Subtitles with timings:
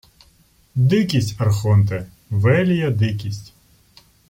[0.75, 3.53] —Дикість, архонте, велія дикість…